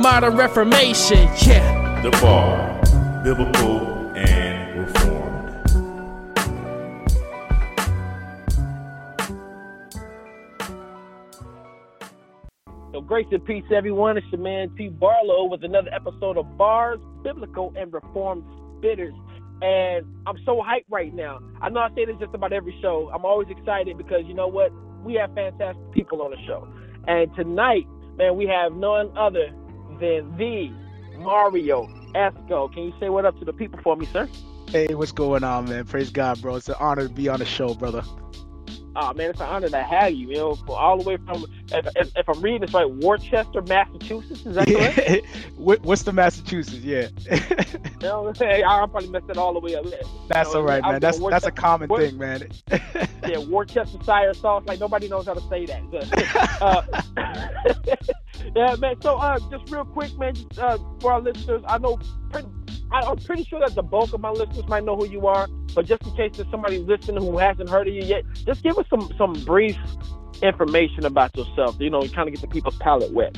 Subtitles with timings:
[0.00, 1.28] modern reformation.
[1.46, 2.00] Yeah.
[2.02, 2.80] The Bar,
[3.22, 3.80] Biblical
[4.16, 5.36] and Reformed.
[12.92, 14.16] So grace and peace, everyone.
[14.16, 14.88] It's your man T.
[14.88, 18.44] Barlow with another episode of Bars, Biblical and Reformed
[18.78, 19.12] Spitters.
[19.60, 21.40] And I'm so hyped right now.
[21.60, 23.10] I know I say this just about every show.
[23.14, 24.72] I'm always excited because you know what?
[25.04, 26.66] We have fantastic people on the show.
[27.06, 27.86] And tonight,
[28.16, 29.52] man, we have none other
[30.00, 30.70] than the
[31.18, 32.72] Marrio Esco.
[32.72, 34.28] Can you say what up to the people for me, sir?
[34.68, 35.84] Hey, what's going on, man?
[35.84, 36.56] Praise God, bro.
[36.56, 38.02] It's an honor to be on the show, brother.
[38.96, 40.28] Oh man, it's an honor to have you.
[40.30, 44.44] You know, all the way from if, if, if I'm reading this right, Worcester, Massachusetts.
[44.44, 44.66] Is that
[45.06, 45.26] correct?
[45.56, 46.78] What- What's the Massachusetts?
[46.78, 49.84] Yeah, You know what I'm probably messed it all the way up.
[50.28, 51.00] that's You know, all right, man.
[51.00, 52.48] That's that's a common Wor- thing, man.
[53.28, 54.64] Yeah, Worcestershire sauce.
[54.66, 55.82] Like nobody knows how to say that.
[56.60, 58.12] uh,
[58.54, 58.94] yeah, man.
[59.02, 61.98] So, uh, just real quick, man, just, uh, for our listeners, I know,
[62.30, 62.48] pretty,
[62.92, 65.48] I, I'm pretty sure that the bulk of my listeners might know who you are,
[65.74, 68.76] but just in case there's somebody listening who hasn't heard of you yet, just give
[68.78, 69.76] us some some brief
[70.42, 71.76] information about yourself.
[71.78, 73.36] You know, kind of get the people's palate wet.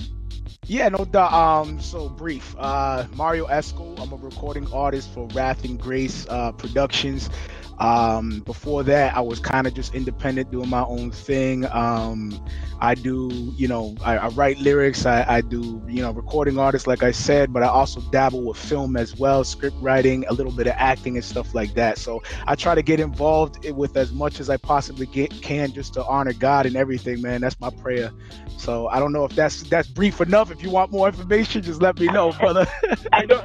[0.73, 1.35] Yeah, no doubt.
[1.35, 2.57] Um, so brief.
[2.59, 4.01] Uh, Marrio Esco.
[4.01, 7.29] I'm a recording artist for Wrath and Grace uh, Productions.
[7.79, 11.67] Um, before that, I was kind of just independent, doing my own thing.
[11.73, 12.41] Um,
[12.81, 15.05] I do, you know, I, I write lyrics.
[15.05, 18.57] I, I do, you know, recording artists, like I said, but I also dabble with
[18.57, 21.99] film as well, script writing, a little bit of acting and stuff like that.
[21.99, 25.95] So I try to get involved with as much as I possibly get can, just
[25.95, 27.41] to honor God and everything, man.
[27.41, 28.13] That's my prayer.
[28.59, 30.53] So I don't know if that's that's brief enough.
[30.53, 32.67] If you want more information, just let me know, brother.
[33.13, 33.43] I know,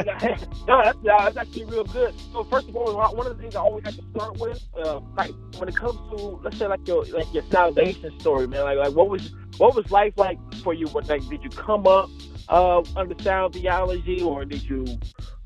[0.68, 2.14] no, that's, that's actually real good.
[2.32, 5.00] So first of all, one of the things I always have to start with, uh,
[5.16, 8.64] like when it comes to let's say like your like your salvation story, man.
[8.64, 10.88] Like like what was what was life like for you?
[10.88, 12.10] What like did you come up
[12.50, 14.86] uh, under sound theology, or did you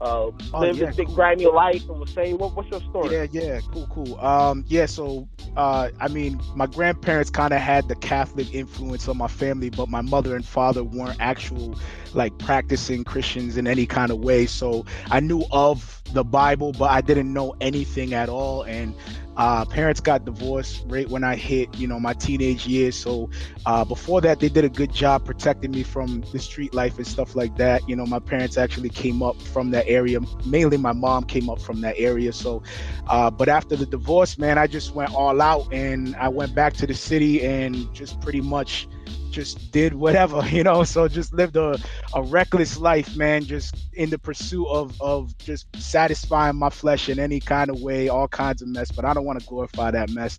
[0.01, 1.15] uh, Oh, live yeah, this big cool.
[1.15, 3.15] grimy life and was saying what, what's your story?
[3.15, 4.19] Yeah, yeah, cool, cool.
[4.19, 9.17] Um, yeah, so uh, I mean, my grandparents kind of had the Catholic influence on
[9.17, 11.77] my family, but my mother and father weren't actual
[12.15, 14.45] like practicing Christians in any kind of way.
[14.45, 18.63] So I knew of the Bible, but I didn't know anything at all.
[18.63, 18.95] And
[19.37, 22.95] uh, parents got divorced right when I hit, you know, my teenage years.
[22.95, 23.29] So
[23.65, 27.07] uh, before that, they did a good job protecting me from the street life and
[27.07, 27.87] stuff like that.
[27.87, 30.19] You know, my parents actually came up from that area.
[30.45, 32.33] Mainly, my mom came up from that area.
[32.33, 32.61] So,
[33.07, 36.73] uh, but after the divorce, man, I just went all out and I went back
[36.75, 38.87] to the city and just pretty much
[39.31, 40.83] just did whatever, you know.
[40.83, 41.77] So just lived a,
[42.13, 43.43] a reckless life, man.
[43.45, 48.09] Just in the pursuit of of just satisfying my flesh in any kind of way,
[48.09, 48.91] all kinds of mess.
[48.91, 50.37] But I don't want to glorify that mess.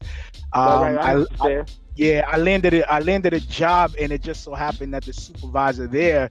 [0.53, 1.51] Um, Right, right, I I, I.
[1.95, 2.87] Yeah, I landed it.
[2.89, 6.31] I landed a job, and it just so happened that the supervisor there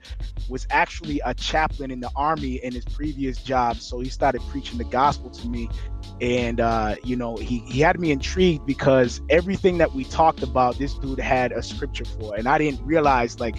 [0.49, 3.77] was actually a chaplain in the army in his previous job.
[3.77, 5.69] So he started preaching the gospel to me,
[6.19, 10.79] and uh, you know, he he had me intrigued because everything that we talked about,
[10.79, 13.55] this dude had a scripture for, and I didn't realize like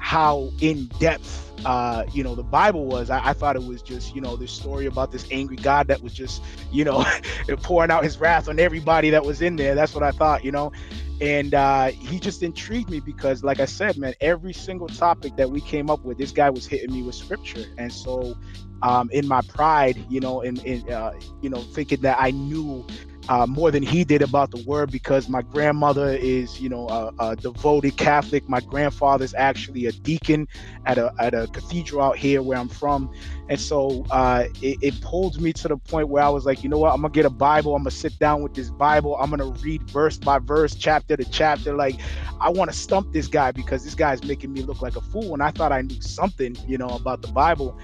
[0.00, 4.14] how in depth uh, you know the bible was I, I, thought it was just
[4.14, 6.40] you know this story about this angry god that was just
[6.70, 7.04] you know
[7.62, 10.52] pouring out his wrath on everybody that was in there that's what i thought you
[10.52, 10.70] know
[11.20, 15.50] and uh, he just intrigued me because like i said man every single topic that
[15.50, 17.64] we came up with this guy was hitting me with scripture.
[17.76, 18.36] And so
[18.82, 22.86] um, in my pride you know in, in uh, you know thinking that i knew
[23.28, 27.12] uh, more than he did about the word because my grandmother is, you know, a,
[27.18, 28.48] a devoted Catholic.
[28.48, 30.48] My grandfather's actually a deacon
[30.86, 33.10] at a at a cathedral out here where I'm from,
[33.48, 36.68] and so uh, it, it pulled me to the point where I was like, you
[36.70, 37.76] know what, I'm gonna get a Bible.
[37.76, 39.16] I'm gonna sit down with this Bible.
[39.16, 41.74] I'm gonna read verse by verse, chapter to chapter.
[41.74, 42.00] Like,
[42.40, 45.34] I want to stump this guy because this guy's making me look like a fool,
[45.34, 47.78] and I thought I knew something, you know, about the Bible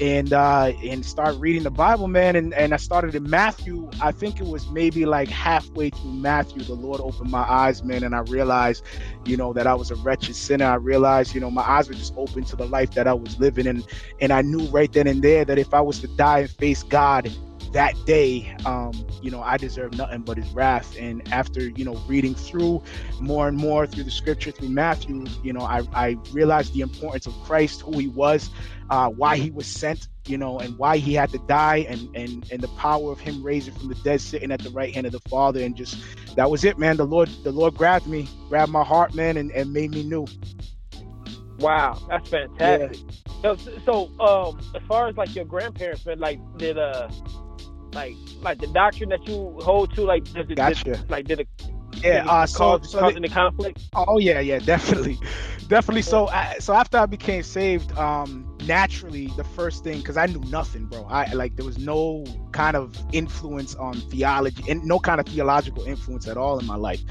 [0.00, 2.36] and uh and start reading the bible man.
[2.36, 3.90] And and i started in matthew.
[4.00, 8.04] I think it was maybe like halfway through matthew the lord opened my eyes man
[8.04, 8.84] and i realized
[9.24, 10.66] you know that i was a wretched sinner.
[10.66, 13.38] I realized you know my eyes were just open to the life that i was
[13.38, 13.86] living and
[14.20, 16.82] and i knew right then and there that if i was to die and face
[16.82, 17.30] god
[17.72, 18.92] that day, um,
[19.22, 20.96] you know, I deserve nothing but his wrath.
[20.98, 22.82] And after, you know, reading through
[23.20, 27.26] more and more through the scripture, through Matthew, you know, I, I realized the importance
[27.26, 28.50] of Christ, who he was,
[28.90, 32.48] uh, why he was sent, you know, and why he had to die and, and,
[32.50, 35.12] and the power of him raising from the dead, sitting at the right hand of
[35.12, 35.60] the Father.
[35.60, 35.96] And just,
[36.36, 36.96] that was it, man.
[36.96, 40.26] The Lord, the Lord grabbed me, grabbed my heart, man, and, and made me new.
[41.58, 43.00] Wow, that's fantastic.
[43.42, 43.56] Yeah.
[43.56, 47.08] So, so, um, as far as like your grandparents, man, like did uh
[47.98, 50.84] like like the doctrine that you hold to like did, gotcha.
[50.84, 51.48] did, like did it
[51.96, 53.80] yeah uh, so, cause, so causing the conflict?
[53.94, 55.18] Oh yeah yeah definitely.
[55.68, 56.02] Definitely.
[56.02, 60.40] So I, so after i became saved um naturally the first thing because i knew
[60.50, 65.20] nothing bro i like there was no kind of influence on theology and no kind
[65.20, 67.02] of theological influence at all in my life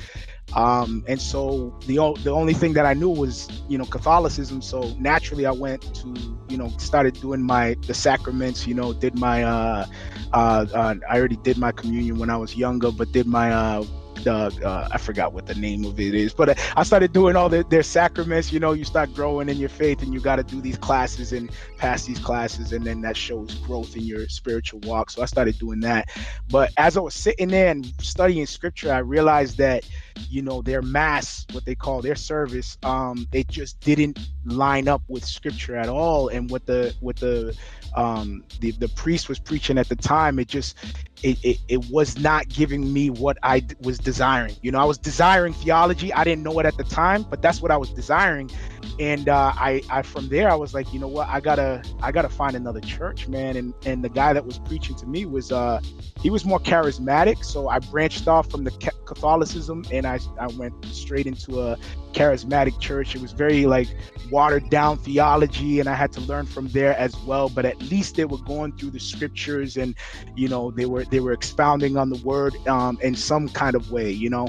[0.56, 4.62] um, and so the the only thing that I knew was you know Catholicism.
[4.62, 6.15] So naturally, I went to
[6.48, 8.65] you know started doing my the sacraments.
[8.65, 9.86] You know, did my uh,
[10.31, 13.83] uh, uh I already did my communion when I was younger, but did my uh,
[14.23, 17.49] the uh, I forgot what the name of it is, but I started doing all
[17.49, 18.51] the, their sacraments.
[18.51, 21.33] You know, you start growing in your faith, and you got to do these classes
[21.33, 25.09] and pass these classes, and then that shows growth in your spiritual walk.
[25.09, 26.09] So I started doing that.
[26.49, 29.85] But as I was sitting there and studying scripture, I realized that
[30.29, 35.01] you know their mass what they call their service um it just didn't line up
[35.07, 37.55] with scripture at all and what the what the
[37.95, 40.75] um the the priest was preaching at the time it just
[41.23, 44.55] it, it, it was not giving me what I was desiring.
[44.61, 46.13] You know, I was desiring theology.
[46.13, 48.51] I didn't know it at the time, but that's what I was desiring.
[48.99, 52.11] And uh, I, I from there I was like, you know what, I gotta I
[52.11, 53.55] gotta find another church, man.
[53.55, 55.81] And and the guy that was preaching to me was uh
[56.19, 58.71] he was more charismatic, so I branched off from the
[59.05, 61.77] Catholicism and I I went straight into a
[62.17, 63.15] charismatic church.
[63.15, 63.87] It was very like
[64.31, 67.47] watered down theology, and I had to learn from there as well.
[67.47, 69.95] But at least they were going through the scriptures, and
[70.35, 73.91] you know they were they were expounding on the word um, in some kind of
[73.91, 74.47] way, you know.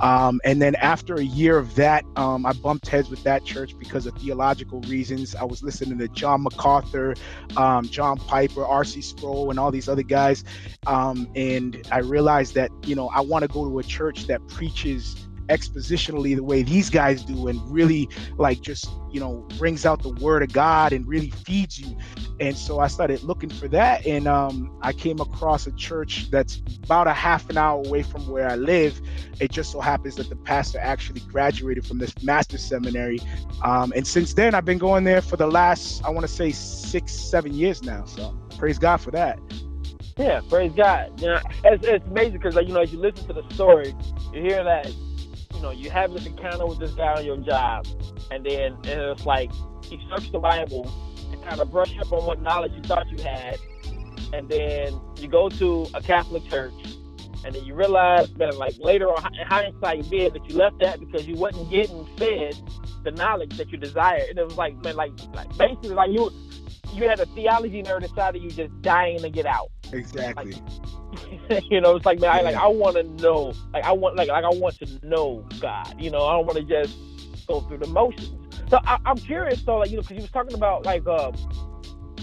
[0.00, 3.78] Um, and then after a year of that, um, I bumped heads with that church
[3.78, 5.34] because of theological reasons.
[5.34, 7.14] I was listening to John MacArthur,
[7.58, 9.02] um, John Piper, R.C.
[9.02, 10.42] Sproul, and all these other guys.
[10.86, 14.46] Um, and I realized that, you know, I want to go to a church that
[14.48, 18.08] preaches expositionally the way these guys do and really
[18.38, 21.96] like just you know brings out the word of god and really feeds you.
[22.38, 26.62] And so i started looking for that and um, i came across a church that's
[26.84, 29.00] about a half an hour away from where i live.
[29.40, 33.20] It just so happens that the pastor actually graduated from this master seminary.
[33.62, 36.52] Um, and since then i've been going there for the last i want to say
[36.52, 38.04] six seven years now.
[38.04, 39.38] So praise god for that.
[40.20, 41.18] Yeah, praise God.
[41.18, 43.94] You know, it's, it's amazing because, like, you know, as you listen to the story,
[44.34, 44.92] you hear that
[45.60, 47.86] you know, you have this encounter with this guy on your job,
[48.30, 49.50] and then and it's like
[49.90, 50.90] you search the Bible
[51.30, 53.58] and kind of brush up on what knowledge you thought you had,
[54.32, 56.72] and then you go to a Catholic church,
[57.44, 60.78] and then you realize that, like later on in hindsight, you did that you left
[60.80, 62.54] that because you wasn't getting fed
[63.04, 64.30] the knowledge that you desired.
[64.30, 66.30] And it was like, man, like, like basically, like you
[66.94, 69.70] you had a theology nerd inside of you just dying to get out.
[69.92, 70.54] Exactly.
[71.48, 74.16] Like, you know, it's like man, I like I want to know, like I want,
[74.16, 76.00] like like I want to know God.
[76.00, 76.96] You know, I don't want to just
[77.46, 78.36] go through the motions.
[78.68, 81.32] So I, am curious, though, like you know, because you was talking about like uh,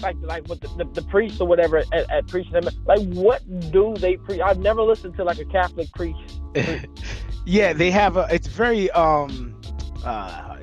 [0.00, 2.54] like like with the, the, the priest or whatever at, at preaching.
[2.86, 4.40] Like, what do they preach?
[4.40, 6.40] I've never listened to like a Catholic priest.
[7.48, 8.28] Yeah, they have a.
[8.30, 9.58] It's very um,
[10.04, 10.58] uh,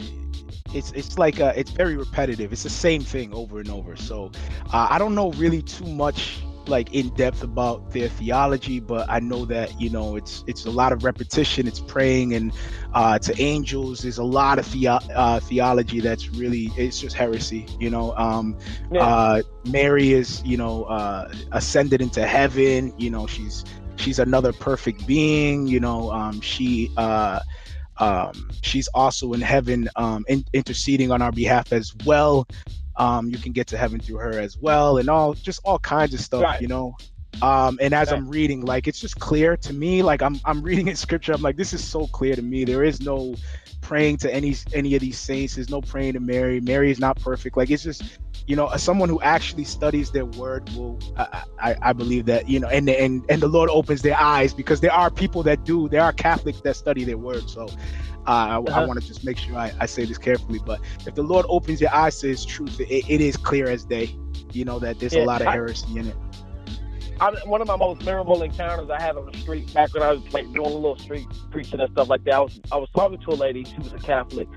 [0.72, 2.54] it's it's like a, it's very repetitive.
[2.54, 3.96] It's the same thing over and over.
[3.96, 4.32] So
[4.72, 9.20] uh, I don't know really too much like in depth about their theology, but I
[9.20, 11.68] know that you know it's it's a lot of repetition.
[11.68, 12.52] It's praying and
[12.94, 14.02] uh, to angels.
[14.02, 17.66] There's a lot of the, uh, theology that's really it's just heresy.
[17.80, 18.58] You know, um,
[18.92, 19.02] yeah.
[19.02, 22.94] uh, Mary is you know uh, ascended into heaven.
[22.98, 23.64] You know, she's
[23.96, 25.68] she's another perfect being.
[25.68, 26.92] You know, um, she.
[26.98, 27.40] Uh,
[27.98, 32.46] um, she's also in heaven um, in, interceding on our behalf as well
[32.98, 36.14] um, you can get to heaven through her as well and all just all kinds
[36.14, 36.62] of stuff right.
[36.62, 36.96] you know?
[37.42, 38.18] Um, and as right.
[38.18, 41.42] i'm reading like it's just clear to me like i'm i'm reading in scripture i'm
[41.42, 42.64] like this is so clear to me.
[42.64, 43.36] There is no
[43.82, 45.56] praying to any any of these saints.
[45.56, 46.60] There's no praying to mary.
[46.62, 47.58] Mary is not perfect.
[47.58, 48.04] Like it's just
[48.48, 52.60] you know someone who actually studies their word will i i, I believe that you
[52.60, 55.90] know and and and the lord opens their eyes because there are people that do
[55.90, 57.50] there are catholics that study their word.
[57.50, 57.68] So
[58.27, 58.82] uh, I, uh-huh.
[58.82, 61.46] I want to just make sure I, I, say this carefully, but if the Lord
[61.48, 64.15] opens your eyes to His truth, it, it is clear as day.
[64.51, 66.15] You know that there's yeah, a lot of heresy in it.
[67.20, 70.12] I, one of my most memorable encounters I had on the street back when I
[70.12, 72.34] was like doing a little street preaching and stuff like that.
[72.34, 73.63] I was I was talking to a lady.
[73.63, 74.48] She was a Catholic,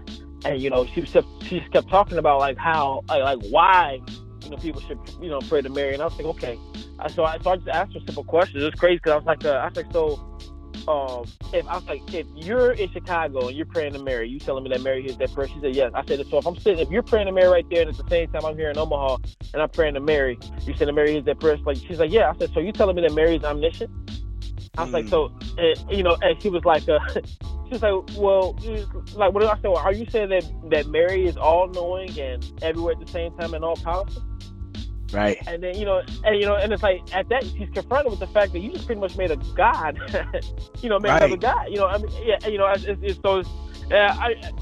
[0.45, 1.11] and you know she was
[1.43, 4.01] she just kept talking about like how like, like why
[4.45, 5.95] you know people should you know pray to Mary.
[5.95, 6.59] And I was like, okay.
[6.99, 8.63] I, so I so I just asked her simple questions.
[8.63, 10.39] It was crazy because I was like, uh, I was like, so
[10.87, 14.39] um, if I was like, if you're in Chicago and you're praying to Mary, you
[14.39, 15.49] telling me that Mary is that prayer.
[15.49, 15.93] She said, yes.
[15.95, 17.97] I said, so if I'm sitting, if you're praying to Mary right there, and at
[17.97, 19.17] the same time I'm here in Omaha
[19.53, 21.65] and I'm praying to Mary, you said that Mary is that person?
[21.65, 22.31] Like, she's like, yeah.
[22.31, 23.91] I said, so you telling me that Mary is omniscient?
[24.77, 24.95] I was mm.
[24.95, 28.53] like, so, and, you know, and she was like, uh, she was like, well,
[29.15, 29.69] like, what did I say?
[29.69, 33.37] Well, are you saying that that Mary is all knowing and everywhere at the same
[33.37, 34.23] time and all powerful?
[35.13, 35.39] Right.
[35.47, 38.21] And then you know, and you know, and it's like at that he's confronted with
[38.21, 39.99] the fact that you just pretty much made a god.
[40.83, 41.23] you know, made right.
[41.23, 41.67] another god.
[41.69, 43.43] You know, I mean, yeah, you know, it's, it's, it's so.
[43.91, 44.53] Yeah, I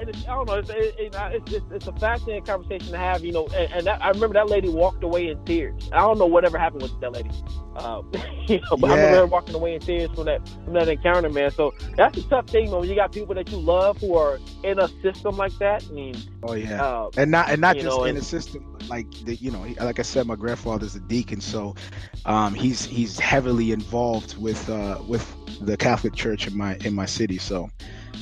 [0.00, 0.54] and it's, I don't know.
[0.54, 3.46] It's, it, it's, it's, it's, a fascinating conversation to have, you know.
[3.48, 5.90] And, and that, I remember that lady walked away in tears.
[5.92, 7.30] I don't know whatever happened with that lady,
[7.76, 8.10] um,
[8.46, 8.76] you know.
[8.78, 8.92] But yeah.
[8.92, 11.50] I remember her walking away in tears from that from that encounter, man.
[11.50, 12.80] So that's a tough thing, man.
[12.80, 15.84] When you got people that you love who are in a system like that.
[15.84, 19.10] I mean, oh yeah, uh, and not and not just know, in a system like
[19.24, 21.74] the, you know, like I said, my grandfather's a deacon, so
[22.24, 27.06] um, he's he's heavily involved with uh, with the Catholic Church in my in my
[27.06, 27.38] city.
[27.38, 27.70] So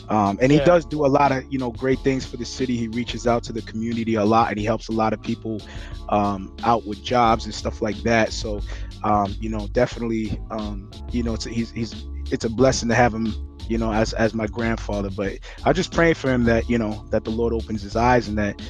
[0.09, 0.65] um, and he yeah.
[0.65, 2.77] does do a lot of you know great things for the city.
[2.77, 5.61] He reaches out to the community a lot, and he helps a lot of people
[6.09, 8.33] um, out with jobs and stuff like that.
[8.33, 8.61] So
[9.05, 12.95] um, you know, definitely, um, you know, it's a, he's he's it's a blessing to
[12.95, 13.33] have him
[13.69, 17.05] you know as as my grandfather but i just pray for him that you know
[17.11, 18.61] that the lord opens his eyes and that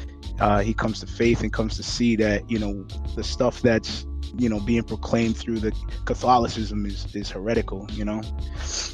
[0.41, 2.85] uh, he comes to faith and comes to see that you know
[3.15, 4.07] the stuff that's
[4.39, 5.73] you know being proclaimed through the
[6.05, 7.87] Catholicism is is heretical.
[7.93, 8.23] You know.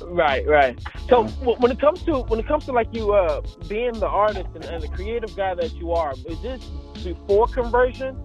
[0.03, 0.79] Right, right.
[1.09, 1.55] So yeah.
[1.59, 4.65] when it comes to when it comes to like you uh, being the artist and,
[4.65, 6.65] and, the creative guy that you are, is this
[7.03, 8.17] before conversion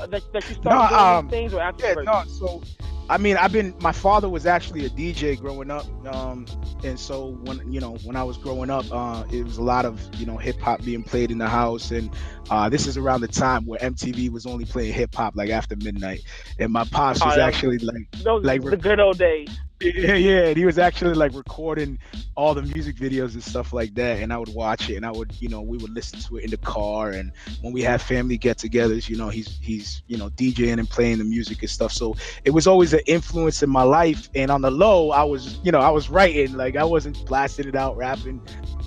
[0.00, 2.24] uh, that, that you started no, doing um, things or after yeah, conversion?
[2.40, 2.62] No, so
[3.08, 3.74] I mean, I've been.
[3.80, 6.46] My father was actually a DJ growing up, um,
[6.84, 9.84] and so when you know when I was growing up, uh, it was a lot
[9.84, 12.10] of you know hip hop being played in the house, and
[12.50, 15.76] uh, this is around the time where MTV was only playing hip hop like after
[15.76, 16.22] midnight,
[16.58, 19.48] and my pops was oh, actually like those like the good old days.
[19.82, 20.46] Yeah, yeah.
[20.46, 21.98] And he was actually like recording
[22.36, 24.20] all the music videos and stuff like that.
[24.20, 26.44] And I would watch it and I would, you know, we would listen to it
[26.44, 27.10] in the car.
[27.10, 30.88] And when we had family get togethers, you know, he's he's, you know, DJing and
[30.88, 31.92] playing the music and stuff.
[31.92, 34.28] So it was always an influence in my life.
[34.34, 36.52] And on the low, I was, you know, I was writing.
[36.54, 38.42] Like I wasn't blasting it out, rapping.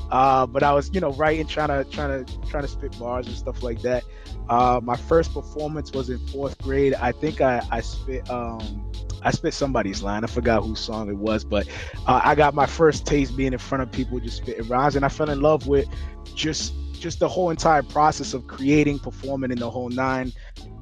[0.10, 3.28] Uh, but I was, you know, writing, trying to trying to trying to spit bars
[3.28, 4.04] and stuff like that.
[4.50, 6.94] Uh, my first performance was in fourth grade.
[6.96, 8.85] I think I, I spit um
[9.26, 10.24] I spit somebody's line.
[10.24, 11.68] I forgot whose song it was, but
[12.06, 15.04] uh, I got my first taste being in front of people just spitting rhymes, and
[15.04, 15.88] I fell in love with
[16.36, 20.32] just just the whole entire process of creating, performing in the whole nine,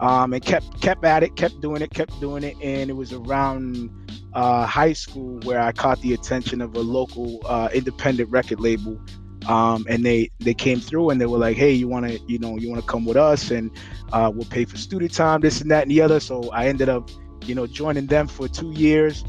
[0.02, 3.14] um, and kept kept at it, kept doing it, kept doing it, and it was
[3.14, 3.90] around
[4.34, 9.00] uh, high school where I caught the attention of a local uh, independent record label.
[9.48, 12.40] Um, and they they came through and they were like, hey, you want to you
[12.40, 13.72] know you want to come with us and
[14.14, 16.22] uh, we'll pay for studio time, this and that and the other.
[16.22, 17.10] So I ended up
[17.48, 19.24] you know, joining them for two years.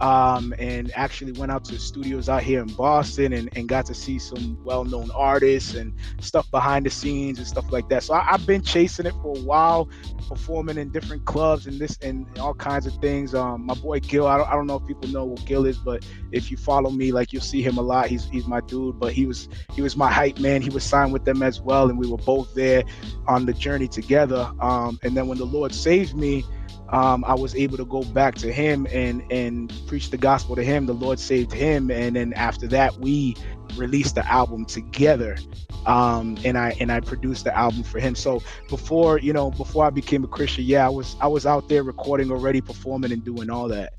[0.00, 3.94] Um, and actually went out to studios out here in Boston and, and got to
[3.94, 8.02] see some well-known artists and stuff behind the scenes and stuff like that.
[8.04, 9.90] So I, have been chasing it for a while,
[10.26, 13.34] performing in different clubs and this and all kinds of things.
[13.34, 15.76] Um, my boy Gil, I don't, I don't know if people know who Gil is,
[15.76, 18.06] but if you follow me, like you'll see him a lot.
[18.06, 20.62] He's he's my dude, but he was he was my hype man.
[20.62, 22.84] He was signed with them as well, and we were both there
[23.26, 24.50] on the journey together.
[24.60, 26.42] Um, and then when the Lord saved me
[26.90, 30.62] um, I was able to go back to him and and preach the gospel to
[30.62, 30.86] him.
[30.86, 33.36] The Lord saved him, and then after that, we
[33.76, 35.36] released the album together.
[35.86, 38.14] Um, and I and I produced the album for him.
[38.14, 41.68] So before you know, before I became a Christian, yeah, I was I was out
[41.68, 43.92] there recording already, performing and doing all that.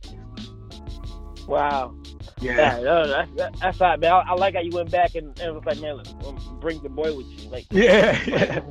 [1.52, 1.94] Wow.
[2.40, 4.14] Yeah, yeah that's, that, that's right, man.
[4.14, 6.88] I, I, like how you went back and, and was like, man, um, bring the
[6.88, 7.50] boy with you.
[7.50, 8.62] Like, yeah, yeah.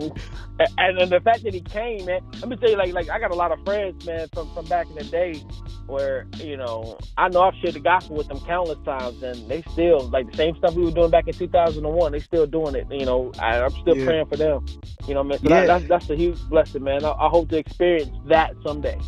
[0.79, 2.23] and, and the fact that he came, man.
[2.41, 4.65] Let me tell you, like, like I got a lot of friends, man, from from
[4.65, 5.35] back in the day,
[5.87, 9.63] where you know I know I've shared the gospel with them countless times, and they
[9.73, 12.13] still like the same stuff we were doing back in 2001.
[12.13, 12.87] They still doing it.
[12.91, 14.07] You know, I, am still yeah.
[14.07, 14.65] praying for them.
[15.07, 15.39] You know, man.
[15.39, 15.61] So yeah.
[15.61, 17.05] that, that's that's a huge blessing, man.
[17.05, 18.99] I, I hope to experience that someday.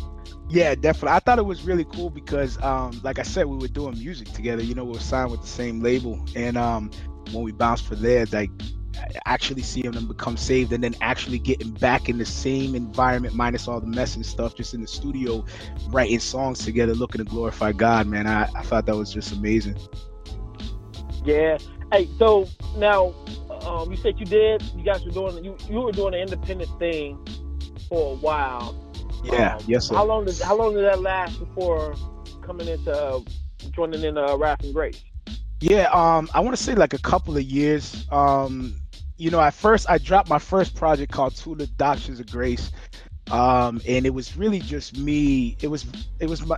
[0.49, 1.15] Yeah, definitely.
[1.15, 4.31] I thought it was really cool because, um, like I said, we were doing music
[4.33, 4.61] together.
[4.61, 6.91] You know, we were signed with the same label, and um,
[7.31, 8.51] when we bounced for there, like
[9.25, 13.67] actually seeing them become saved and then actually getting back in the same environment minus
[13.67, 15.43] all the mess and stuff just in the studio
[15.89, 19.77] writing songs together looking to glorify god man i, I thought that was just amazing
[21.25, 21.57] yeah
[21.91, 22.47] hey so
[22.77, 23.13] now
[23.65, 26.69] um, you said you did you guys were doing you, you were doing an independent
[26.79, 27.17] thing
[27.89, 28.75] for a while
[29.23, 29.55] yeah.
[29.55, 29.87] Um, yes.
[29.87, 29.95] Sir.
[29.95, 31.95] How long did How long did that last before
[32.41, 33.19] coming into uh,
[33.71, 35.03] joining in uh, Wrath and Grace?
[35.59, 35.89] Yeah.
[35.91, 36.29] Um.
[36.33, 38.07] I want to say like a couple of years.
[38.11, 38.75] Um.
[39.17, 42.71] You know, at first I dropped my first project called Two Doctrines of Grace.
[43.31, 45.55] Um, and it was really just me.
[45.61, 45.85] It was,
[46.19, 46.57] it was my.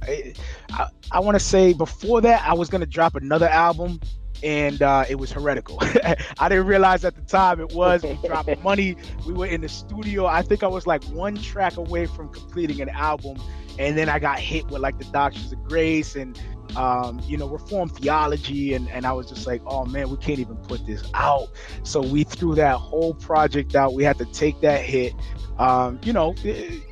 [0.71, 3.99] I, I want to say before that I was gonna drop another album,
[4.43, 5.77] and uh, it was heretical.
[6.39, 8.03] I didn't realize at the time it was.
[8.03, 8.95] We dropped money.
[9.25, 10.25] We were in the studio.
[10.25, 13.41] I think I was like one track away from completing an album,
[13.79, 16.39] and then I got hit with like the Doctrines of Grace and
[16.75, 20.39] um, you know Reformed theology, and and I was just like, oh man, we can't
[20.39, 21.49] even put this out.
[21.83, 23.93] So we threw that whole project out.
[23.93, 25.13] We had to take that hit.
[25.57, 26.35] Um, you know.
[26.43, 26.83] It,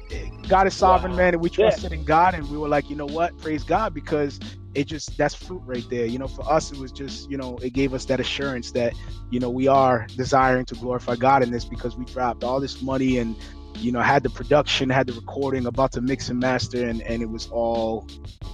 [0.47, 1.17] God is sovereign, wow.
[1.17, 1.97] man, and we trusted yeah.
[1.97, 4.39] in God, and we were like, you know what, praise God, because
[4.75, 6.05] it just that's fruit right there.
[6.05, 8.93] You know for us it was just you know it gave us that assurance that
[9.29, 12.81] you know we are desiring to glorify god in this because we dropped all this
[12.81, 13.35] money and
[13.75, 17.21] you know had the production had the recording about to mix and master and and
[17.21, 18.07] it was all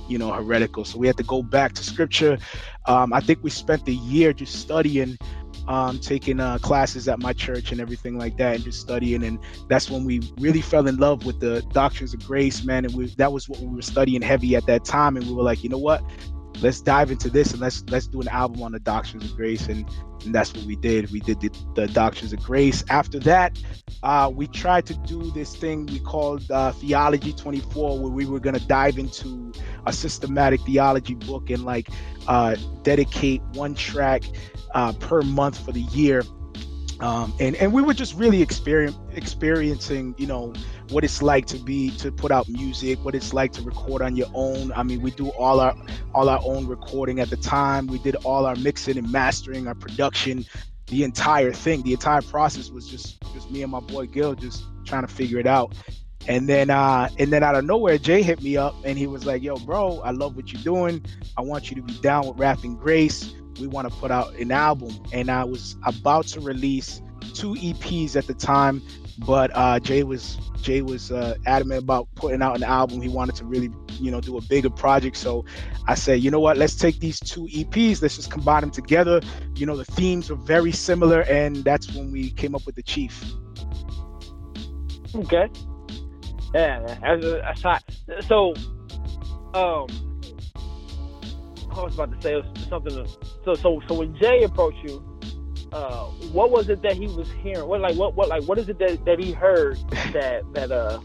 [0.07, 0.83] you know heretical.
[0.85, 2.38] So we had to go back to scripture.
[2.85, 5.17] Um, i think we spent a year just studying
[5.69, 9.23] um, taking uh, classes at my church and everything like that, and just studying.
[9.23, 12.85] And that's when we really fell in love with the doctrines of grace, man.
[12.85, 15.15] And we, that was what we were studying heavy at that time.
[15.15, 16.03] And we were like, you know what?
[16.61, 19.67] Let's dive into this and let's let's do an album on the doctrines of grace.
[19.67, 19.88] And,
[20.25, 21.12] and that's what we did.
[21.12, 22.84] We did the, the doctrines of grace.
[22.89, 23.58] After that,
[24.01, 28.39] uh, we tried to do this thing we called uh, Theology 24, where we were
[28.39, 29.53] to dive into
[29.86, 31.88] a systematic theology book and like
[32.27, 34.23] uh, dedicate one track
[34.73, 36.23] uh, per month for the year.
[36.99, 40.53] Um, and and we were just really experience, experiencing, you know,
[40.89, 44.17] what it's like to be to put out music, what it's like to record on
[44.17, 44.73] your own.
[44.73, 45.75] I mean, we do all our
[46.13, 47.88] all our own recording at the time.
[47.88, 50.45] We did all our mixing and mastering, our production,
[50.88, 51.84] the entire thing.
[51.84, 55.39] The entire process was just just me and my boy Gil just trying to figure
[55.39, 55.73] it out.
[56.27, 59.25] And then uh and then out of nowhere, Jay hit me up and he was
[59.25, 61.05] like, "Yo, bro, I love what you're doing.
[61.38, 64.34] I want you to be down with Wrath and Grace." We want to put out
[64.36, 64.91] an album.
[65.13, 67.02] And i was about to release
[67.34, 68.82] two eps at the time
[69.26, 73.02] but uh, jay was jay was uh, adamant about putting out an album.
[73.02, 73.69] He wanted to really
[74.00, 75.17] you know do a bigger project.
[75.17, 75.45] So
[75.88, 76.58] i said you know what?
[76.58, 79.22] Let's take these two eps let's just combine them together.
[79.56, 82.84] You know the themes are very similar and that's when we came up with the
[82.84, 83.24] chief.
[85.15, 85.50] Okay.
[86.54, 87.84] Yeah that's, that's hot
[88.22, 88.54] so
[89.54, 90.09] um
[91.71, 93.08] I was about to say something.
[93.45, 95.03] So, so, so when Jay approached you,
[95.71, 97.67] uh, what was it that he was hearing?
[97.67, 99.77] What, like, what, what, like, what is it that, that he heard
[100.13, 100.99] that that uh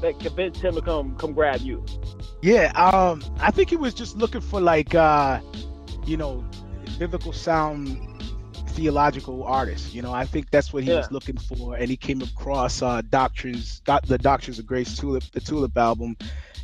[0.00, 1.84] that convinced him to come come grab you?
[2.42, 5.40] Yeah, um, I think he was just looking for like, uh,
[6.06, 6.44] you know,
[6.98, 7.98] biblical sound
[8.68, 9.92] theological artists.
[9.94, 10.96] You know, I think that's what he yeah.
[10.96, 15.24] was looking for, and he came across uh, doctrines, got the Doctrines of Grace Tulip,
[15.32, 16.16] the Tulip album,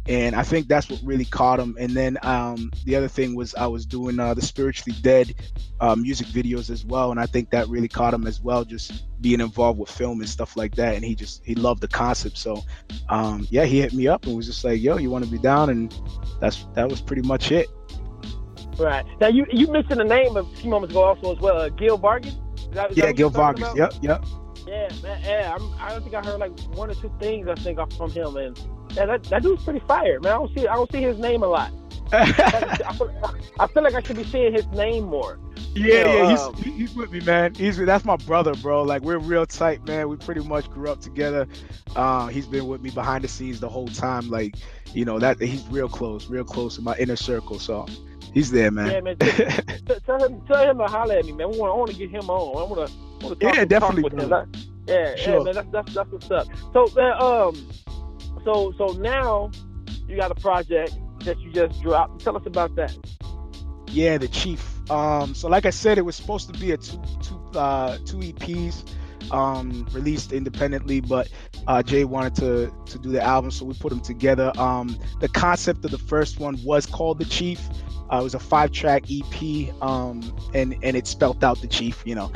[0.08, 1.76] and I think that's what really caught him.
[1.78, 5.34] And then um, the other thing was I was doing uh, the spiritually dead
[5.80, 9.04] uh, music videos as well, and I think that really caught him as well, just
[9.20, 10.94] being involved with film and stuff like that.
[10.94, 12.38] And he just he loved the concept.
[12.38, 12.62] So
[13.08, 15.38] um, yeah, he hit me up and was just like, "Yo, you want to be
[15.38, 15.94] down?" And
[16.40, 17.68] that's that was pretty much it.
[18.78, 21.56] Right now, you you mentioned the name of a few moments ago also as well,
[21.56, 22.34] uh, Gil Vargas.
[22.58, 23.72] Is that, is yeah, Gil Vargas.
[23.72, 23.76] About?
[23.76, 24.24] Yep, yep.
[24.66, 25.20] Yeah, man.
[25.22, 28.10] Yeah, I'm, I don't think I heard like one or two things I think from
[28.10, 28.58] him, and
[28.92, 30.32] yeah, that, that dude's pretty fired, man.
[30.32, 31.72] I don't see I don't see his name a lot.
[32.12, 35.40] I, feel, I feel like I should be seeing his name more.
[35.74, 37.54] Yeah, You know, yeah, he's um, he's with me, man.
[37.54, 38.82] He's that's my brother, bro.
[38.82, 40.08] Like we're real tight, man.
[40.08, 41.46] We pretty much grew up together.
[41.94, 44.30] Uh, he's been with me behind the scenes the whole time.
[44.30, 44.54] Like,
[44.94, 47.58] you know, that he's real close, real close in my inner circle.
[47.58, 47.86] So
[48.36, 48.90] he's there, man.
[48.90, 49.16] Yeah, man.
[49.18, 51.50] T- tell him, tell him to holler at me, man.
[51.50, 52.56] We want, I want to get him on.
[52.56, 52.94] I want to,
[53.26, 54.28] want to talk, Yeah, talk definitely, with him.
[54.28, 54.44] bro.
[54.44, 55.54] That- yeah, yeah, man.
[55.54, 56.46] That's, that's that's what's up.
[56.72, 57.68] So, man, um,
[58.44, 59.50] so so now
[60.06, 60.94] you got a project
[61.24, 62.22] that you just dropped.
[62.22, 62.96] Tell us about that.
[63.88, 64.88] Yeah, the chief.
[64.90, 68.18] Um, so like I said, it was supposed to be a two two uh two
[68.18, 68.84] EPs
[69.30, 71.28] um released independently, but
[71.66, 74.52] uh Jay wanted to to do the album, so we put them together.
[74.58, 77.60] Um the concept of the first one was called The Chief.
[78.12, 80.22] Uh, it was a five track EP, um,
[80.54, 82.30] and and it spelt out the chief, you know,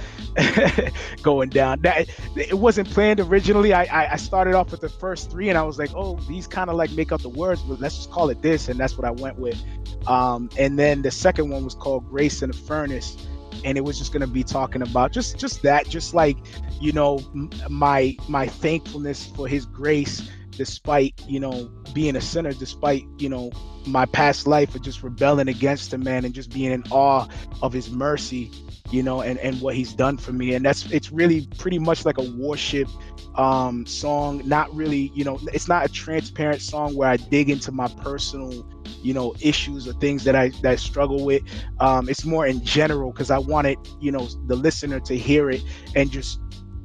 [1.22, 1.80] going down.
[1.82, 3.72] That it wasn't planned originally.
[3.72, 6.48] I, I I started off with the first three, and I was like, oh, these
[6.48, 8.98] kind of like make up the words, but let's just call it this, and that's
[8.98, 9.62] what I went with.
[10.08, 13.16] Um, and then the second one was called Grace in the Furnace,
[13.64, 16.38] and it was just gonna be talking about just just that, just like
[16.80, 17.20] you know
[17.68, 23.50] my my thankfulness for His grace, despite you know being a sinner, despite you know
[23.86, 27.26] my past life of just rebelling against Him, man, and just being in awe
[27.62, 28.50] of His mercy,
[28.90, 32.04] you know, and and what He's done for me, and that's it's really pretty much
[32.04, 32.88] like a worship
[33.36, 34.42] um song.
[34.46, 38.66] Not really you know it's not a transparent song where i dig into my personal
[39.02, 41.42] you know issues or things that i that I struggle with.
[41.78, 45.62] Um it's more in general because i wanted you know the listener to hear it
[45.94, 46.40] and just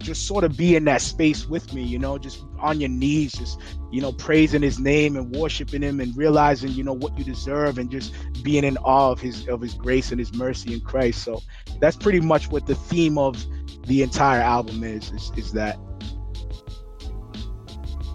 [0.05, 3.33] just sort of be in that space with me you know just on your knees
[3.33, 3.59] just
[3.91, 7.77] you know praising his name and worshiping him and realizing you know what you deserve
[7.77, 8.13] and just
[8.43, 11.41] being in awe of his of his grace and his mercy in christ so
[11.79, 13.43] that's pretty much what the theme of
[13.87, 15.77] the entire album is is, is that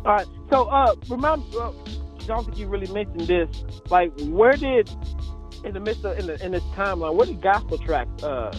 [0.05, 0.27] All right.
[0.51, 1.73] So, uh, remember, uh,
[2.21, 3.49] I don't think you really mentioned this.
[3.91, 4.91] Like, where did
[5.65, 8.51] in the midst of in, the, in this timeline, where did gospel tracks uh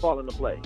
[0.00, 0.60] fall into play?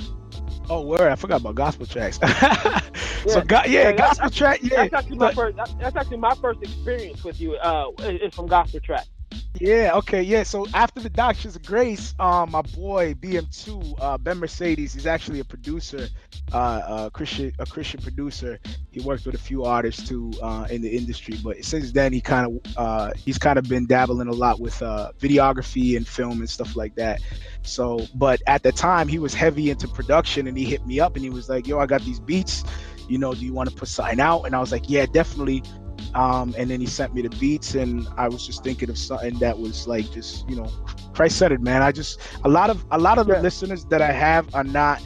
[0.73, 1.03] Oh, word!
[1.03, 2.19] I forgot about gospel tracks.
[3.27, 3.45] so, Yeah.
[3.47, 4.61] go, yeah, Yeah, gospel track.
[4.63, 5.59] Yeah, That's actually my first.
[5.79, 7.57] That's actually my first experience with you.
[7.57, 9.07] Uh, is is from gospel track.
[9.61, 9.93] Yeah.
[9.97, 10.45] Okay, yeah.
[10.45, 15.41] So after the Doctrines of Grace, um, my boy BM2, uh, Ben Mercedes, he's actually
[15.41, 16.09] a producer,
[16.53, 18.59] uh, a Christian, a Christian producer.
[18.91, 22.21] He worked with a few artists too uh, in the industry, but since then he
[22.21, 26.41] kind of, uh, he's kind of been dabbling a lot with uh, videography and film
[26.41, 27.21] and stuff like that.
[27.63, 31.15] So, but at the time he was heavy into production, and he hit me up
[31.15, 32.65] and he was like, "Yo, I got these beats."
[33.09, 34.45] you know, do you want to put something out?
[34.45, 35.63] And I was like, yeah, definitely.
[36.15, 39.39] Um, and then he sent me the beats, and I was just thinking of something
[39.39, 40.71] that was like just, you know,
[41.13, 41.83] Christ centered, man.
[41.83, 45.03] I just a lot of a lot of the listeners that I have are not.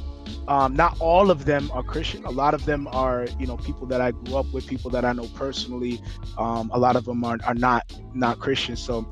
[0.48, 2.24] Um, not all of them are Christian.
[2.24, 5.04] A lot of them are, you know, people that I grew up with, people that
[5.04, 6.00] I know personally.
[6.36, 8.76] Um, a lot of them are, are not not Christian.
[8.76, 9.06] So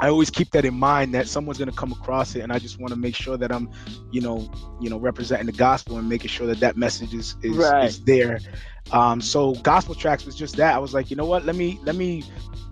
[0.00, 2.78] I always keep that in mind that someone's gonna come across it, and I just
[2.80, 3.70] want to make sure that I'm,
[4.10, 7.56] you know, you know, representing the gospel and making sure that that message is is,
[7.56, 7.84] Right.
[7.84, 8.38] is there.
[8.92, 10.74] Um, so gospel tracks was just that.
[10.74, 11.44] I was like, you know what?
[11.44, 12.22] Let me let me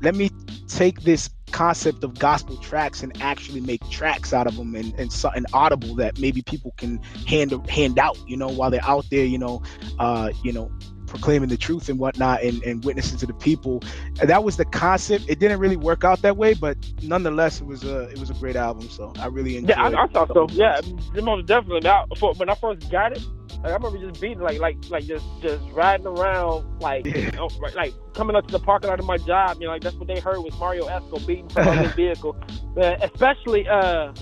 [0.02, 0.30] let me
[0.68, 5.12] take this concept of gospel tracks and actually make tracks out of them and, and
[5.12, 9.24] something audible that maybe people can hand hand out, you know, while they're out there,
[9.24, 9.62] you know,
[9.98, 10.70] uh, you know,
[11.14, 13.83] proclaiming the truth and whatnot and, and witnessing to the people.
[14.20, 15.24] And that was the concept.
[15.29, 18.35] It didn't really work out that way, but nonetheless, it was a it was a
[18.35, 18.88] great album.
[18.88, 19.70] So I really enjoyed.
[19.70, 19.77] It.
[19.77, 20.46] Yeah, I, I thought so.
[20.50, 20.81] Yeah,
[21.22, 21.81] most definitely.
[21.81, 23.22] Now, for, when I first got it,
[23.62, 27.16] like, I remember just being like, like, like just, just riding around, like, Yeah.
[27.18, 29.59] you know, like coming up to the parking lot of my job.
[29.61, 32.37] You know, like that's what they heard was Marrio Esco beating from his vehicle,
[32.77, 34.12] uh, especially, uh,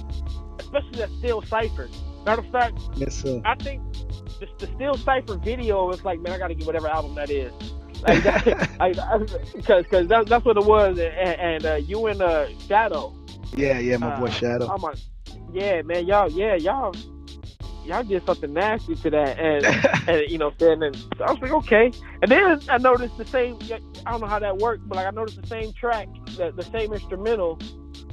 [0.60, 1.88] especially that Steel Cipher.
[2.24, 3.42] Matter of fact, Yes, sir.
[3.44, 3.82] I think
[4.42, 7.30] the, the Steel Cipher video was like, man, I got to get whatever album that
[7.30, 7.52] is.
[8.02, 8.96] Like, that, like,
[9.54, 13.14] because because that, that's what it was, and, and uh, you and uh, Shadow.
[13.56, 14.68] Yeah, yeah, my boy Uh, Shadow.
[14.68, 14.96] I'm like,
[15.52, 16.94] yeah, man, y'all, yeah, y'all,
[17.84, 19.64] y'all did something nasty to that, and
[20.08, 23.26] and you know, then and so I was like, okay, and then I noticed the
[23.26, 23.58] same.
[24.04, 26.64] I don't know how that worked, but like I noticed the same track, the, the
[26.64, 27.58] same instrumental.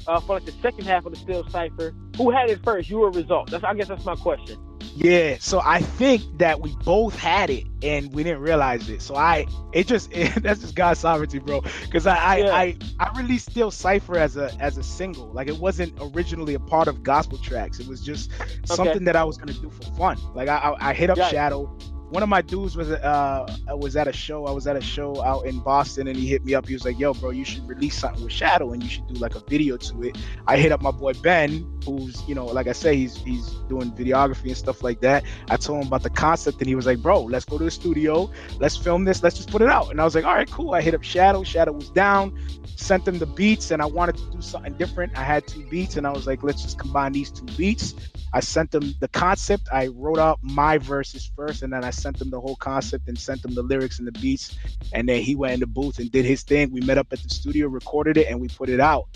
[0.08, 2.90] Uh, for like the second half of the Steel Cipher, who had it first?
[2.90, 3.52] You or Result?
[3.52, 4.58] That's I guess that's my question.
[4.96, 9.02] Yeah, so I think that we both had it and we didn't realize it.
[9.02, 10.12] So I, it just
[10.42, 11.62] that's just God's sovereignty, bro.
[11.86, 12.56] Because I, I, Yeah.
[12.56, 15.32] I, I released Still Cipher as a as a single.
[15.32, 17.80] Like it wasn't originally a part of gospel tracks.
[17.80, 18.32] It was just
[18.66, 20.18] something that I was gonna do for fun.
[20.36, 21.30] Like I, I, I hit up Yeah.
[21.30, 21.66] Shadow.
[22.10, 24.48] One of my dudes was uh was at a show.
[24.48, 26.68] I was at a show out in Boston, and he hit me up.
[26.68, 29.14] He was like, "Yo, bro, you should release something with Shadow, and you should do
[29.16, 32.68] like a video to it." I hit up my boy Ben, who's you know, like
[32.68, 35.24] I say, he's he's doing videography and stuff like that.
[35.50, 37.72] I told him about the concept, and he was like, "Bro, let's go to the
[37.72, 40.50] studio, let's film this, let's just put it out." And I was like, "All right,
[40.50, 41.44] cool." I hit up Shadow.
[41.44, 42.38] Shadow was down,
[42.76, 45.18] sent them the beats, and I wanted to do something different.
[45.18, 47.94] I had two beats, and I was like, "Let's just combine these two beats."
[48.32, 49.70] I sent them the concept.
[49.72, 53.18] I wrote out my verses first, and then I sent them the whole concept and
[53.18, 54.56] sent them the lyrics and the beats.
[54.94, 56.72] And then he went in the booth and did his thing.
[56.72, 59.08] We met up at the studio, recorded it, and we put it out.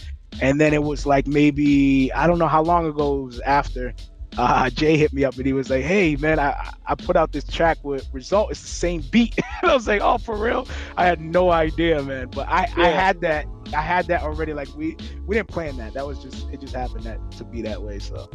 [0.42, 3.94] And then it was like maybe I don't know how long ago it was after.
[4.36, 7.32] Uh, Jay hit me up and he was like, "Hey man, I I put out
[7.32, 8.50] this track with Result.
[8.52, 10.68] It's the same beat." and I was like, "Oh, for real?"
[10.98, 12.30] I had no idea, man.
[12.32, 12.86] But I Yeah.
[12.86, 14.54] I had that I had that already.
[14.54, 15.94] Like we we didn't plan that.
[15.94, 18.00] That was just it just happened that to be that way.
[18.00, 18.28] So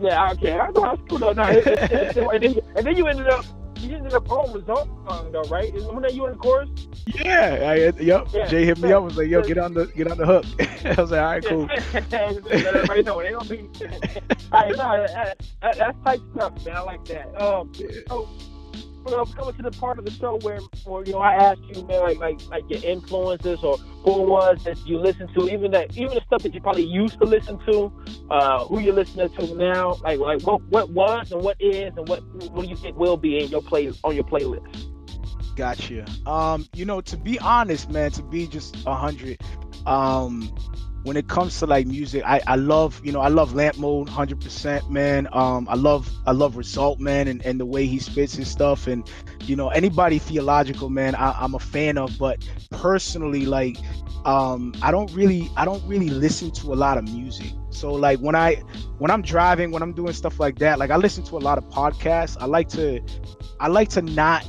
[0.00, 0.58] Yeah, okay.
[0.58, 1.32] I that's cool though.
[1.32, 3.44] No, it, it, it, it, and, then, and then you ended up
[3.80, 5.74] you ended up on result song though, right?
[5.74, 6.68] Is when you in the chorus?
[7.06, 8.28] yeah, I, yep.
[8.32, 8.46] Yeah.
[8.46, 10.44] Jay hit me up was like, "Yo, get on the get on the hook."
[10.84, 12.14] I was like, "All right, cool." Let
[12.66, 13.68] everybody know they don't be.
[14.50, 16.76] That, that, that's type stuff, man.
[16.76, 17.40] I like that.
[17.40, 17.72] Um,
[18.08, 18.28] so
[19.10, 21.84] well, coming to the part of the show where, where you know, I asked you,
[21.86, 25.70] man, like, like, like your influences or who it was that you listen to, even
[25.72, 27.92] that, even the stuff that you probably used to listen to,
[28.30, 32.08] uh, who you're listening to now, like, like what, what was and what is and
[32.08, 34.86] what, what do you think will be in your play on your playlist?
[35.56, 36.06] Gotcha.
[36.26, 39.40] Um, you know, to be honest, man, to be just a hundred,
[39.86, 40.54] um,
[41.02, 44.08] when it comes to like music, I, I love, you know, I love Lamp Mode,
[44.08, 45.28] hundred percent, man.
[45.32, 48.86] Um, I love, I love Result, man, and, and the way he spits his stuff,
[48.86, 49.08] and
[49.44, 52.18] you know, anybody theological, man, I, I'm a fan of.
[52.18, 53.78] But personally, like,
[54.24, 57.52] um, I don't really, I don't really listen to a lot of music.
[57.70, 58.56] So like when I,
[58.98, 61.56] when I'm driving, when I'm doing stuff like that, like I listen to a lot
[61.56, 62.36] of podcasts.
[62.38, 63.00] I like to,
[63.58, 64.44] I like to not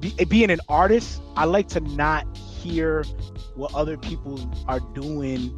[0.00, 3.04] be, being an artist, I like to not hear
[3.54, 4.38] what other people
[4.68, 5.52] are doing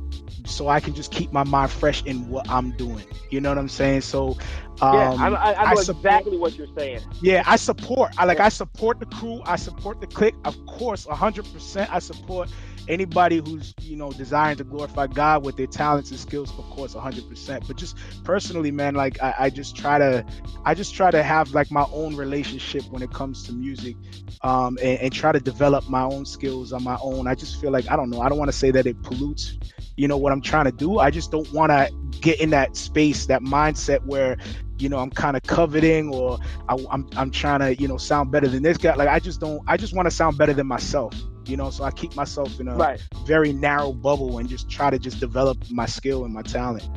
[0.47, 3.07] so I can just keep my mind fresh in what I'm doing.
[3.31, 4.03] You know what I'm saying?
[4.03, 4.37] So
[4.81, 7.01] um yeah, I, I, I know support- exactly what you're saying.
[7.21, 8.13] yeah, I support.
[8.17, 9.41] I like I support the crew.
[9.47, 10.37] I support the clique.
[10.45, 12.51] Of course, 100% I support
[12.89, 16.95] anybody who's, you know, desiring to glorify God with their talents and skills, of course,
[16.95, 17.67] 100%.
[17.67, 20.25] But just personally, man, like I, I just try to
[20.65, 23.97] I just try to have like my own relationship when it comes to music
[24.43, 27.27] um and, and try to develop my own skills on my own.
[27.27, 29.59] I just feel like I don't know, I don't want to say that it pollutes,
[29.97, 30.99] you know, what I'm trying to do.
[30.99, 34.37] I just don't want to get in that space, that mindset where
[34.79, 38.31] you know, I'm kind of coveting or I, I'm I'm trying to you know sound
[38.33, 38.95] better than this guy.
[38.95, 39.63] Like I just don't.
[39.67, 41.15] I just want to sound better than myself.
[41.49, 43.03] You know, so I keep myself in a Right.
[43.27, 46.89] very narrow bubble and just try to just develop my skill and my talent.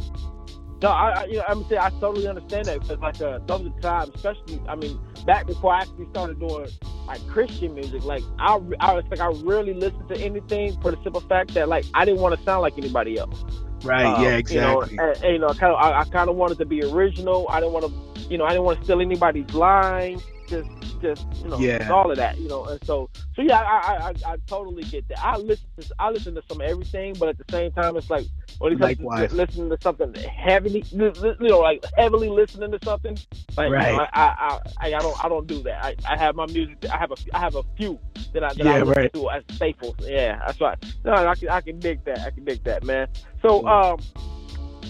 [0.82, 3.66] No, I, I you know, I'm saying I totally understand that because like uh, those
[3.66, 6.68] are times, especially I mean, back before I actually started doing
[7.08, 10.98] like Christian music, like I, I was like I rarely listened to anything for the
[11.04, 13.44] simple fact that like I didn't want to sound like anybody else.
[13.84, 14.06] Right.
[14.06, 14.38] Um, yeah.
[14.38, 14.92] Exactly.
[14.92, 16.84] You know, and, and, you know, kind of, I, I kind of wanted to be
[16.84, 17.48] original.
[17.50, 20.20] I didn't want to, you know, I didn't want to steal anybody's line.
[20.48, 20.70] Just,
[21.02, 21.90] just, you know, Yeah.
[21.92, 22.66] all of that, you know.
[22.66, 25.24] And so, so yeah, I, I, I, I totally get that.
[25.24, 28.26] I listen to, I listen to some everything, but at the same time, it's like
[28.60, 29.30] when it comes Likewise.
[29.30, 33.18] to listening to something heavily, you know, like heavily listening to something,
[33.58, 33.92] like, Right.
[33.92, 35.84] you know, I, I, I, I don't, I don't do that.
[35.84, 36.78] I, I have my music.
[36.92, 38.00] I have a, I have a few
[38.34, 39.14] that I, that I Yeah, listen right.
[39.14, 39.96] to as staples.
[40.02, 40.78] Yeah, that's right.
[41.04, 42.20] No, I can, I can dig that.
[42.20, 43.08] I can dig that, man.
[43.42, 43.68] So, Cool.
[43.68, 44.00] um,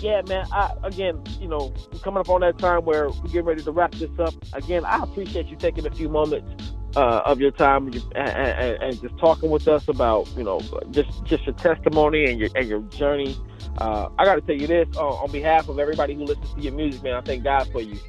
[0.02, 0.46] yeah, man.
[0.52, 3.72] I, again, you know, we're coming up on that time where we're getting ready to
[3.72, 4.34] wrap this up.
[4.54, 8.84] Again, I appreciate you taking a few moments uh, of your time and, and, and,
[8.84, 10.60] and just talking with us about, you know,
[10.92, 13.36] just just your testimony and your and your journey.
[13.78, 16.62] Uh, I got to tell you this uh, on behalf of everybody who listens to
[16.62, 17.14] your music, man.
[17.14, 18.00] I thank God for you.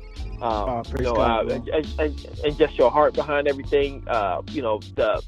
[0.41, 4.05] Um, Oh, you know, God, uh, and, and, and just your heart behind everything.
[4.07, 5.23] Uh, you know, the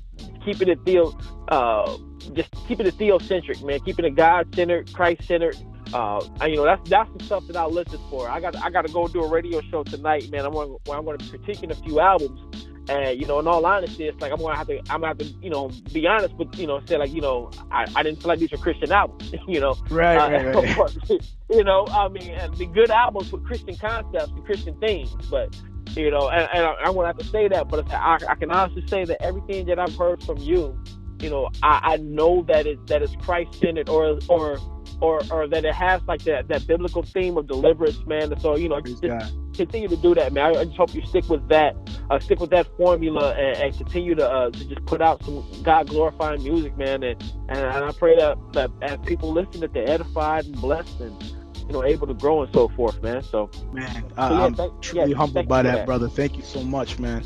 [0.44, 1.18] keeping it theo,
[1.48, 1.96] uh,
[2.32, 3.80] just keeping it theocentric, man.
[3.80, 5.56] Keeping it God centered, Christ centered.
[5.92, 8.28] Uh, and, you know, that's that's the stuff that I listen for.
[8.28, 10.44] I got I got to go do a radio show tonight, man.
[10.44, 12.40] I'm going where I'm going to be critiquing a few albums.
[12.88, 15.18] And you know, in all honesty, it's like I'm gonna have to, I'm gonna have
[15.18, 18.20] to, you know, be honest with, you know, say like, you know, I, I didn't
[18.20, 20.16] feel like these were Christian albums, you know, right.
[20.16, 20.76] uh, Right.
[20.76, 21.20] Right.
[21.50, 25.56] you know, I mean, and the good albums with Christian concepts and Christian themes, but
[25.90, 28.50] you know, and, and I, I'm gonna have to say that, but I, I can
[28.50, 30.76] honestly say that everything that I've heard from you,
[31.20, 34.58] you know, I, I know that it that it's Christ centered or or
[35.00, 38.32] or or that it has like that that biblical theme of deliverance, man.
[38.32, 39.02] And so you know, just
[39.54, 40.56] continue to do that, man.
[40.56, 41.76] I, I just hope you stick with that,
[42.10, 45.44] uh, stick with that formula, and, and continue to uh, to just put out some
[45.62, 47.02] God glorifying music, man.
[47.02, 51.00] And, and and I pray that that as people listen, that they're edified and blessed,
[51.00, 51.22] and
[51.66, 53.22] you know, able to grow and so forth, man.
[53.22, 55.86] So Man, So, I, yeah, I'm thank- truly yeah, humbled by that, that.
[55.86, 56.08] brother.
[56.08, 57.22] Thank you so much, man.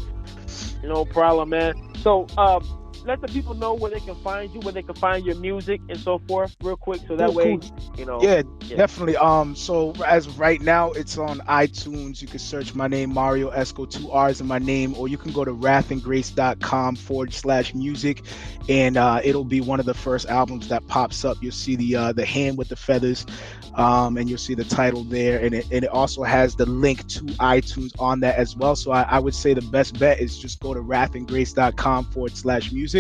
[0.83, 1.75] no problem, man.
[2.03, 2.63] So um,
[3.05, 5.81] let the people know where they can find you, where they can find your music
[5.89, 7.95] and so forth, real quick, so that Cool, way, cool.
[7.97, 8.19] you know.
[8.21, 8.77] Yeah, Yeah.
[8.77, 9.17] definitely.
[9.17, 12.21] Um, so as of right now, it's on iTunes.
[12.23, 15.33] You can search my name, Marrio Esco, two R's in my name, or you can
[15.33, 18.23] go to wrathandgrace.com forward slash music,
[18.69, 21.37] and uh, it'll be one of the first albums that pops up.
[21.41, 23.27] You'll see the uh, the hand with the feathers,
[23.75, 27.07] um, and you'll see the title there, and it, and it also has the link
[27.09, 28.75] to iTunes on that as well.
[28.77, 32.73] So I, I would say the best bet is just go to wrathandgrace.com forward slash
[32.73, 32.94] music.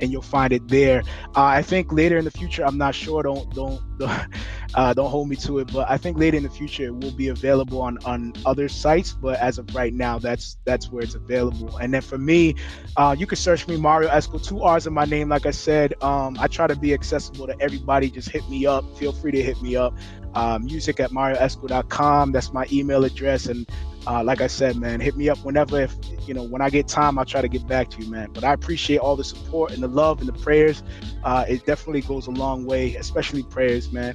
[0.00, 1.02] And you'll find it there.
[1.36, 3.22] Uh, I think later in the future, I'm not sure.
[3.22, 4.26] Don't don't don't,
[4.74, 7.12] uh, don't hold me to it, but I think later in the future it will
[7.12, 9.12] be available on on other sites.
[9.12, 11.76] But as of right now, that's that's where it's available.
[11.76, 12.56] And then for me,
[12.96, 15.28] uh, you can search me Marrio Esco, two R's in my name.
[15.28, 18.10] Like I said, um, I try to be accessible to everybody.
[18.10, 18.84] Just hit me up.
[18.98, 19.94] Feel free to hit me up.
[20.34, 22.32] Uh, music at marrioesco.com.
[22.32, 23.46] That's my email address.
[23.46, 23.68] And
[24.06, 25.80] uh, like I said, man, hit me up whenever.
[25.80, 25.94] If
[26.26, 28.28] you know when I get time, I'll try to get back to you, man.
[28.32, 30.82] But I appreciate all the support and the love and the prayers.
[31.22, 34.14] Uh, it definitely goes a long way, especially prayers, man.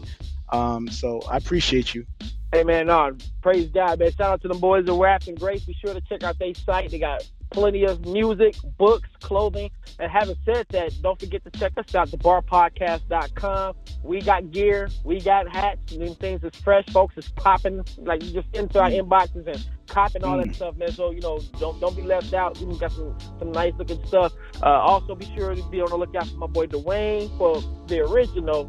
[0.49, 2.05] Um, so I appreciate you.
[2.51, 4.11] Hey man, no, praise God, man.
[4.11, 5.65] Shout out to the boys of Wrath and Grace.
[5.65, 6.89] Be sure to check out their site.
[6.89, 9.69] They got plenty of music, books, clothing.
[9.99, 13.75] And having said that, don't forget to check us out, thebarpodcast.com.
[14.03, 17.15] We got gear, we got hats, and things is fresh, folks.
[17.17, 17.83] It's popping.
[17.97, 20.91] Like you just into our inboxes and copping all that stuff, man.
[20.91, 22.57] So, you know, don't don't be left out.
[22.59, 24.33] We got some, some nice looking stuff.
[24.61, 27.99] Uh, also be sure to be on the lookout for my boy Dwayne for the
[28.01, 28.65] original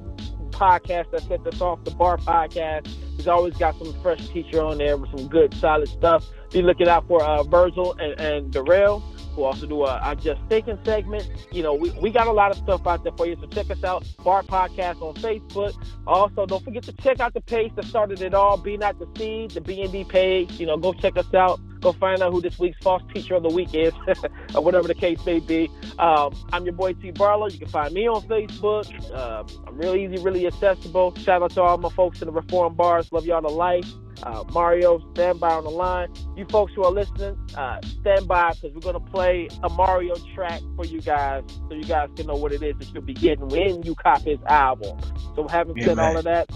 [0.50, 2.86] podcast that set us off, the Bar Podcast.
[3.16, 6.24] He's always got some fresh teacher on there with some good, solid stuff.
[6.52, 9.00] Be looking out for uh, Virgil and, and Darrell,
[9.34, 11.30] who also do a, a Just Thinking segment.
[11.52, 13.70] You know, we, we got a lot of stuff out there for you, so check
[13.70, 15.74] us out, Bar Podcast on Facebook.
[16.06, 19.54] Also, don't forget to check out the page that started it all, Be Not Deceived,
[19.54, 20.58] the BND page.
[20.58, 21.60] You know, go check us out.
[21.80, 23.92] Go find out who this week's false teacher of the week is,
[24.54, 25.70] or whatever the case may be.
[25.98, 27.48] Um, I'm your boy T Barlow.
[27.48, 28.86] You can find me on Facebook.
[29.14, 31.14] Uh, I'm real easy, really accessible.
[31.16, 33.10] Shout out to all my folks in the Reform Bars.
[33.12, 33.86] Love y'all to life.
[34.22, 36.08] Uh, Marrio, stand by on the line.
[36.36, 40.60] You folks who are listening, uh, stand by because we're gonna play a Marrio track
[40.76, 43.48] for you guys, so you guys can know what it is that you'll be getting
[43.48, 44.98] when you cop his album.
[45.34, 46.06] So, having Yeah, said man.
[46.06, 46.50] all of that,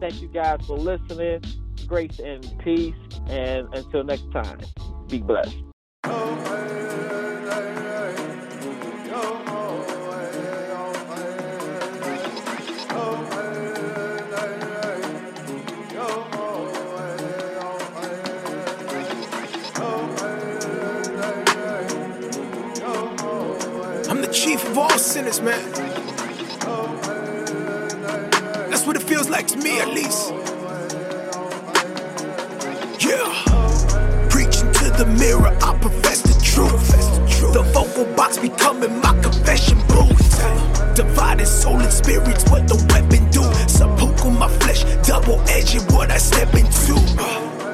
[0.00, 1.42] thank you guys for listening.
[1.86, 2.94] Grace and peace,
[3.28, 4.58] and until next time,
[5.08, 5.56] be blessed.
[6.04, 7.13] I'm
[24.74, 25.70] of all sinners, man.
[28.70, 30.32] That's what it feels like to me, at least.
[32.98, 33.30] Yeah.
[34.28, 36.88] Preaching to the mirror, I profess the truth.
[37.52, 40.96] The vocal box becoming my confession booth.
[40.96, 43.44] Divided soul and spirits, what the weapon do.
[43.68, 46.94] Sepulchre my flesh, double edged what I step into.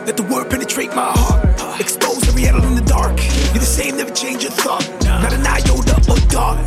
[0.05, 1.81] Let the word penetrate my heart.
[1.81, 3.17] Expose every idol in the dark.
[3.53, 4.87] You're the same, never change your thought.
[5.05, 6.59] Not an iota or dart.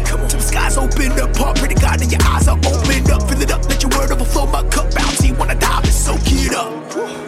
[0.53, 1.55] Skies open up.
[1.57, 3.27] Pray to God and your eyes are opened up.
[3.27, 4.93] Fill it up, let your word overflow my cup.
[4.93, 6.71] Bounty when I dive and soak it up.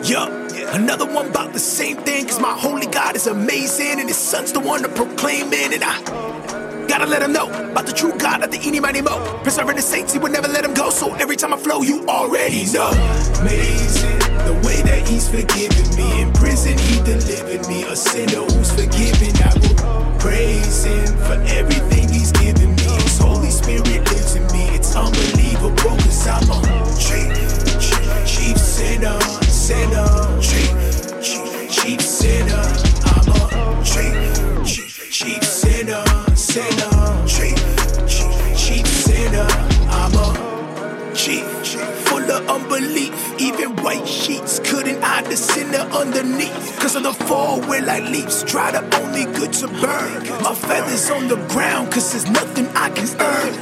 [0.07, 0.29] Yup.
[0.75, 4.51] Another one about the same thing, cause my holy God is amazing, and his son's
[4.51, 8.43] the one to proclaim it, and I Gotta let him know about the true God
[8.43, 9.17] of the eeny miny mo.
[9.41, 10.91] Preserving the saints, he would never let him go.
[10.91, 12.91] So every time I flow, you already know.
[13.41, 16.21] Amazing the way that he's forgiven me.
[16.21, 17.85] In prison, he delivered me.
[17.85, 19.33] A sinner who's forgiven.
[19.41, 21.94] I will praise him for everything
[26.25, 32.84] cause I'm a chief, chief, chief sinner, sinner, chief, chief, chief sinner.
[45.35, 46.79] The sinner underneath.
[46.79, 50.23] Cause of the fall, we're like leaves, dry the only good to burn.
[50.41, 53.53] My feathers on the ground, cause there's nothing I can earn.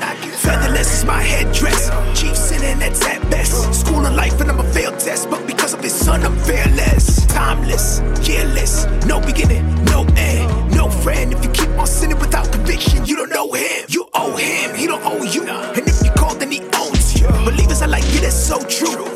[0.45, 3.73] Featherless is my headdress, chief sinner, that's at best.
[3.73, 7.25] School of life, and I'm a failed test, but because of his son, I'm fearless.
[7.27, 11.33] Timeless, yearless, no beginning, no end, no friend.
[11.33, 13.85] If you keep on sinning without conviction, you don't know him.
[13.89, 15.43] You owe him, he don't owe you.
[15.47, 17.27] And if you call, then he owns you.
[17.49, 19.12] Believers are like, yeah, that's so true.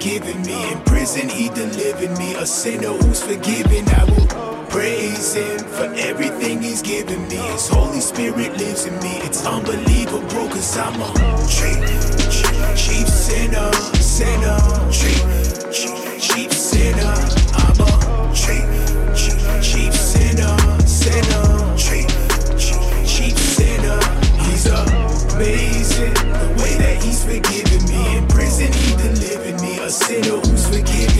[0.00, 0.72] Forgiven me.
[0.72, 2.34] In prison, He delivered me.
[2.34, 3.86] A sinner who's forgiven.
[3.88, 4.26] I will
[4.68, 7.36] praise Him for everything He's given me.
[7.36, 9.18] His Holy Spirit lives in me.
[9.26, 11.08] It's unbelievable, cause I'm a
[11.46, 11.84] chief,
[12.76, 14.58] cheap sinner, sinner,
[14.90, 15.20] cheap,
[15.70, 17.14] cheap, cheap sinner.
[17.60, 18.64] I'm a cheap,
[19.14, 22.08] cheap, cheap sinner, sinner, cheap,
[22.56, 24.00] cheap, cheap sinner.
[24.44, 28.72] He's amazing the way that he's forgiven me in prison.
[28.72, 29.19] He delivered
[29.90, 31.19] sinner who's forgiven.